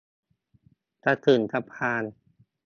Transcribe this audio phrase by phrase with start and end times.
[1.03, 2.03] จะถึงสะพาน